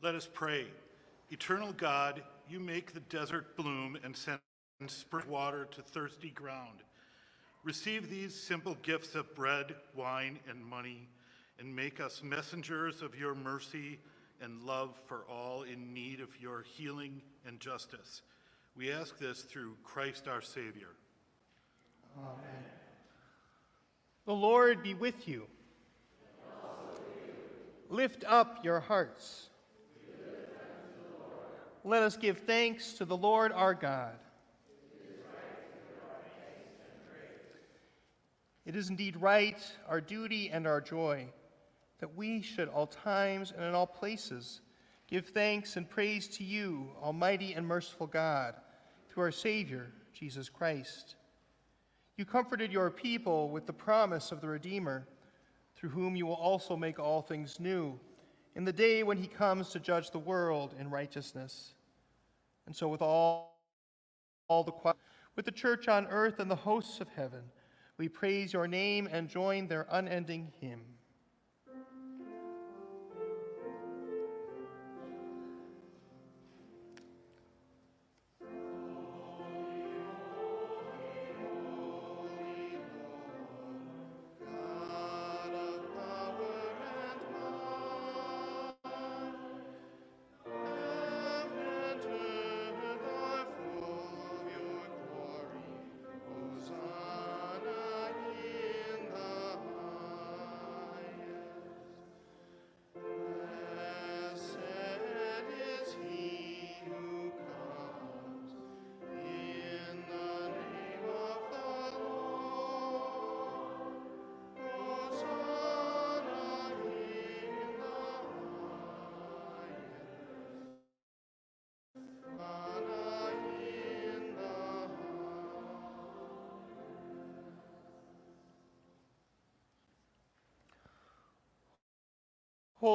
[0.00, 0.66] Let us pray.
[1.30, 4.38] Eternal God, you make the desert bloom and send
[4.86, 6.84] spring water to thirsty ground.
[7.64, 11.08] Receive these simple gifts of bread, wine, and money,
[11.58, 13.98] and make us messengers of your mercy
[14.40, 18.22] and love for all in need of your healing and justice.
[18.76, 20.90] We ask this through Christ our Savior.
[24.24, 25.46] The Lord be with you.
[27.88, 29.48] Lift up your hearts.
[31.84, 34.14] Let us give thanks to the Lord our God.
[38.64, 41.26] It is indeed right, our duty and our joy,
[41.98, 44.60] that we should all times and in all places
[45.08, 48.54] give thanks and praise to you, Almighty and merciful God,
[49.10, 51.16] through our Savior, Jesus Christ.
[52.16, 55.06] You comforted your people with the promise of the Redeemer,
[55.76, 57.98] through whom you will also make all things new,
[58.54, 61.74] in the day when he comes to judge the world in righteousness.
[62.66, 63.58] And so, with all,
[64.48, 64.94] all the
[65.34, 67.42] with the church on earth and the hosts of heaven,
[67.96, 70.82] we praise your name and join their unending hymn.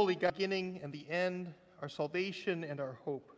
[0.07, 3.33] Holy God, beginning and the end, our salvation and our hope.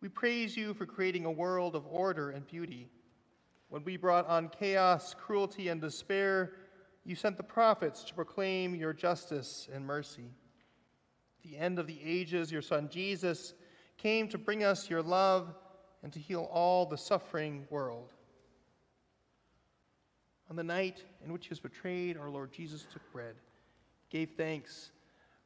[0.00, 2.88] We praise you for creating a world of order and beauty.
[3.70, 6.52] When we brought on chaos, cruelty, and despair,
[7.04, 10.30] you sent the prophets to proclaim your justice and mercy.
[11.42, 13.54] At the end of the ages, your Son Jesus
[13.96, 15.52] came to bring us your love
[16.04, 18.12] and to heal all the suffering world.
[20.48, 23.34] On the night in which he was betrayed, our Lord Jesus took bread,
[24.08, 24.92] gave thanks,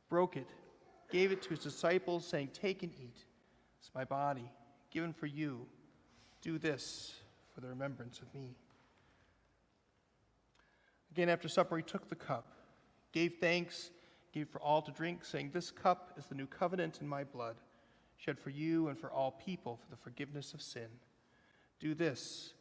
[0.08, 0.48] broke it,
[1.10, 3.24] gave it to his disciples, saying, Take and eat.
[3.78, 4.50] It's my body,
[4.90, 5.66] given for you.
[6.42, 7.14] Do this
[7.54, 8.56] for the remembrance of me.
[11.10, 12.46] Again, after supper, he took the cup,
[13.12, 13.90] gave thanks,
[14.32, 17.56] gave for all to drink, saying, This cup is the new covenant in my blood,
[18.16, 20.88] shed for you and for all people for the forgiveness of sin.
[21.78, 22.54] Do this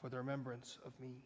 [0.00, 1.22] for the remembrance of me.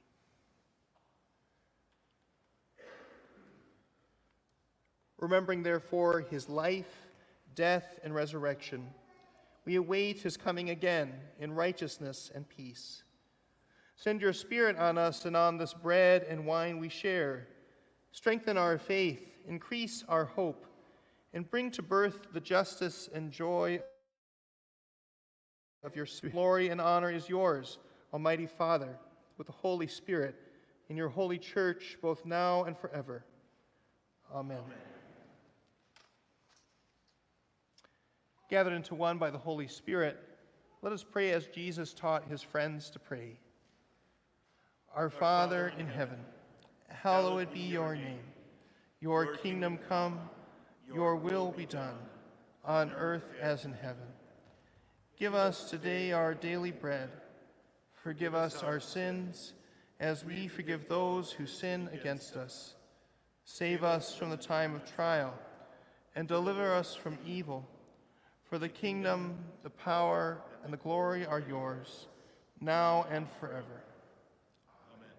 [5.18, 7.06] Remembering, therefore, his life,
[7.54, 8.86] death, and resurrection,
[9.64, 13.02] we await his coming again in righteousness and peace.
[13.96, 17.48] Send your Spirit on us and on this bread and wine we share.
[18.12, 20.66] Strengthen our faith, increase our hope,
[21.32, 23.80] and bring to birth the justice and joy
[25.82, 26.06] of your.
[26.30, 27.78] Glory and honor is yours,
[28.12, 28.98] Almighty Father,
[29.38, 30.34] with the Holy Spirit,
[30.88, 33.24] in your holy church, both now and forever.
[34.32, 34.58] Amen.
[38.48, 40.18] Gathered into one by the Holy Spirit,
[40.82, 43.38] let us pray as Jesus taught his friends to pray.
[44.94, 46.18] Our Father in heaven,
[46.88, 48.20] hallowed be your name.
[49.00, 50.20] Your kingdom come,
[50.86, 51.98] your will be done,
[52.64, 54.06] on earth as in heaven.
[55.18, 57.10] Give us today our daily bread.
[57.94, 59.54] Forgive us our sins,
[59.98, 62.74] as we forgive those who sin against us.
[63.44, 65.34] Save us from the time of trial,
[66.14, 67.66] and deliver us from evil.
[68.48, 72.06] For the kingdom, the power, and the glory are yours,
[72.60, 73.82] now and forever.
[74.94, 75.10] Amen.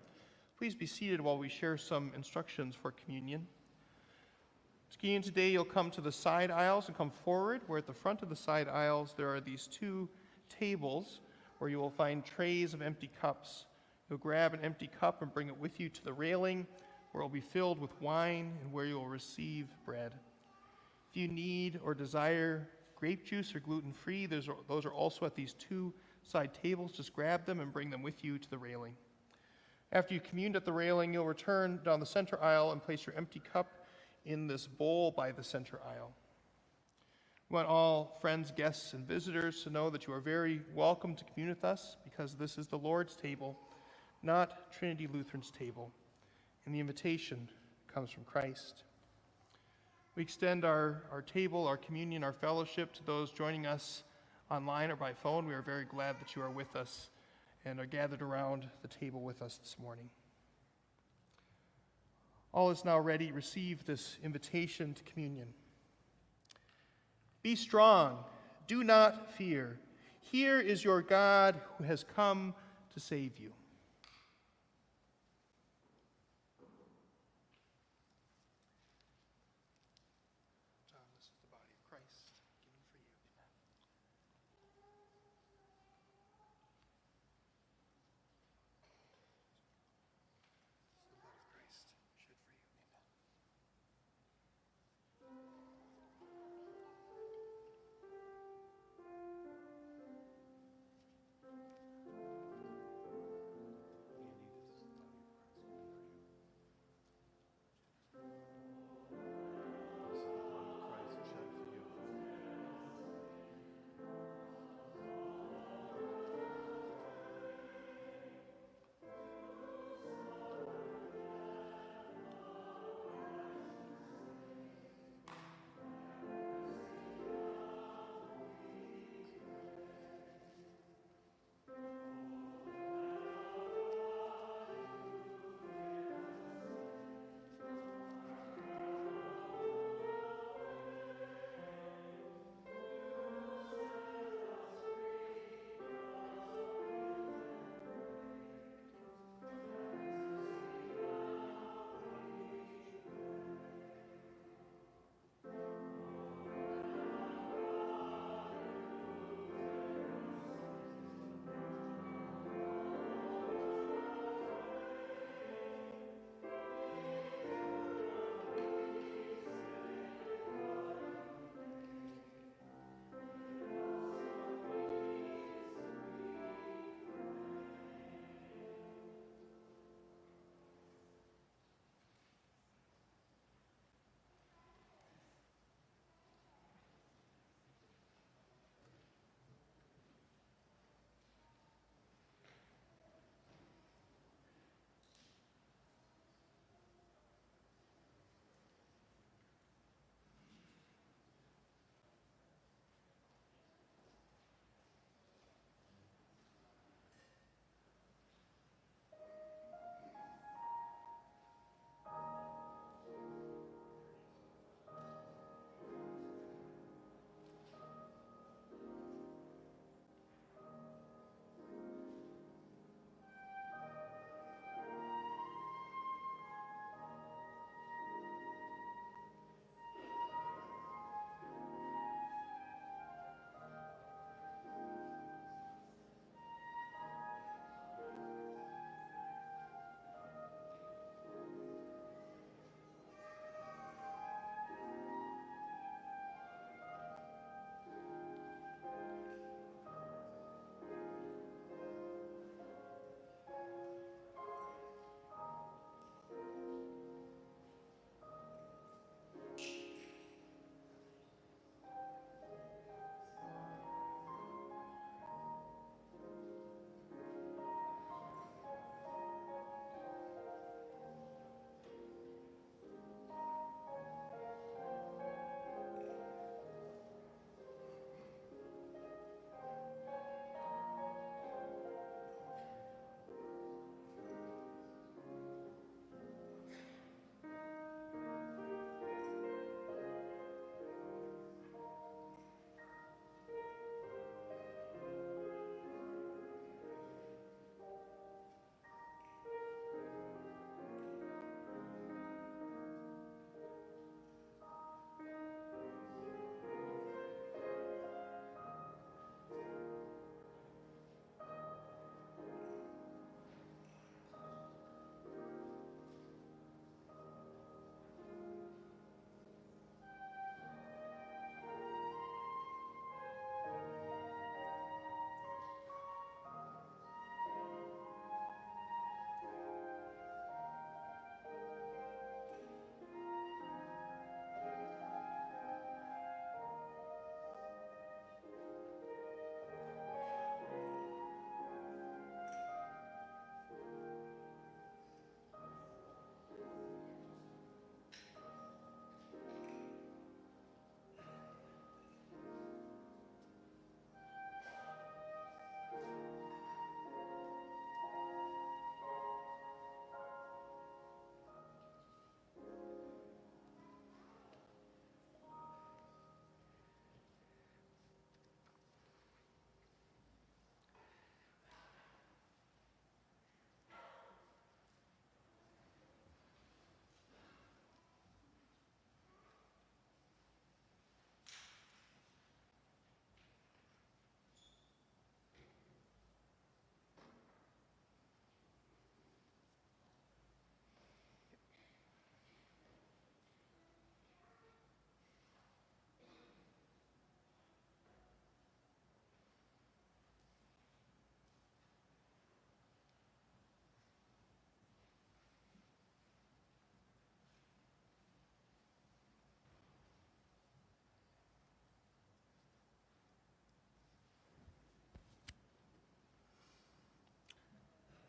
[0.58, 3.46] Please be seated while we share some instructions for communion.
[5.00, 8.24] Communion today, you'll come to the side aisles and come forward, where at the front
[8.24, 10.10] of the side aisles there are these two
[10.50, 11.20] tables
[11.60, 13.66] where you will find trays of empty cups.
[14.10, 16.66] You'll grab an empty cup and bring it with you to the railing,
[17.12, 20.14] where it will be filled with wine and where you will receive bread.
[21.12, 22.68] If you need or desire
[22.98, 24.26] grape juice or gluten free.
[24.26, 25.94] Those are, those are also at these two
[26.24, 26.92] side tables.
[26.92, 28.94] Just grab them and bring them with you to the railing.
[29.92, 33.16] After you communed at the railing, you'll return down the center aisle and place your
[33.16, 33.68] empty cup
[34.26, 36.12] in this bowl by the center aisle.
[37.50, 41.24] We want all friends, guests, and visitors to know that you are very welcome to
[41.24, 43.58] commune with us because this is the Lord's table,
[44.22, 45.94] not Trinity Lutheran's table,
[46.66, 47.48] and the invitation
[47.88, 48.84] comes from Christ.
[50.18, 54.02] We extend our, our table, our communion, our fellowship to those joining us
[54.50, 55.46] online or by phone.
[55.46, 57.12] We are very glad that you are with us
[57.64, 60.10] and are gathered around the table with us this morning.
[62.52, 63.32] All is now ready.
[63.32, 65.50] Receive this invitation to communion.
[67.44, 68.18] Be strong.
[68.66, 69.78] Do not fear.
[70.20, 72.56] Here is your God who has come
[72.96, 73.54] to save you.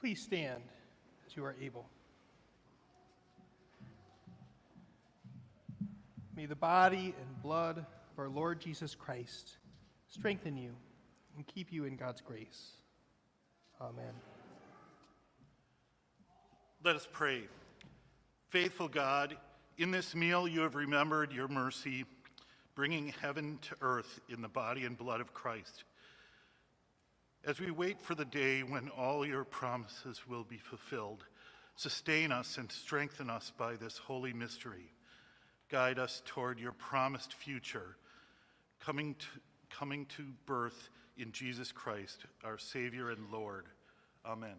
[0.09, 0.63] Please stand
[1.27, 1.85] as you are able?
[6.35, 9.59] May the body and blood of our Lord Jesus Christ
[10.09, 10.71] strengthen you
[11.37, 12.69] and keep you in God's grace.
[13.83, 14.15] Amen.
[16.83, 17.43] Let us pray.
[18.49, 19.37] Faithful God,
[19.77, 22.07] in this meal you have remembered your mercy,
[22.75, 25.85] bringing heaven to earth in the body and blood of Christ.
[27.49, 31.25] As we wait for the day when all your promises will be fulfilled,
[31.77, 34.93] sustain us and strengthen us by this holy mystery.
[35.71, 37.97] Guide us toward your promised future,
[38.81, 39.27] coming to,
[39.71, 43.65] coming to birth in Jesus Christ, our Savior and Lord.
[44.27, 44.57] Amen.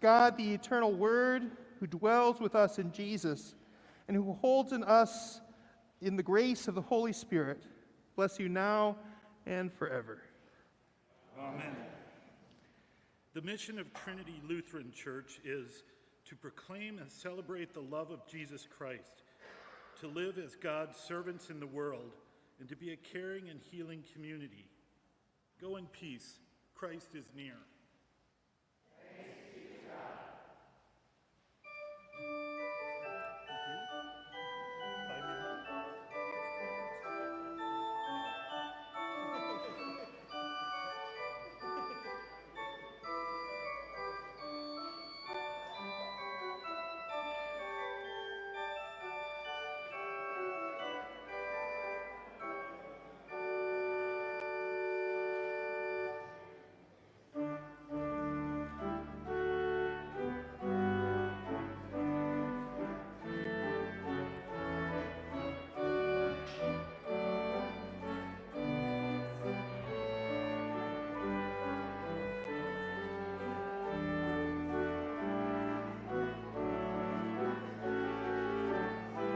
[0.00, 3.54] God, the eternal Word, who dwells with us in Jesus
[4.08, 5.40] and who holds in us
[6.00, 7.62] in the grace of the Holy Spirit,
[8.16, 8.96] bless you now
[9.46, 10.22] and forever.
[11.38, 11.76] Amen.
[13.32, 15.84] The mission of Trinity Lutheran Church is
[16.26, 19.22] to proclaim and celebrate the love of Jesus Christ,
[20.00, 22.12] to live as God's servants in the world,
[22.58, 24.66] and to be a caring and healing community.
[25.60, 26.40] Go in peace.
[26.74, 27.54] Christ is near.